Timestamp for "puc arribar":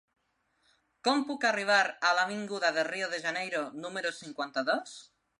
1.25-1.81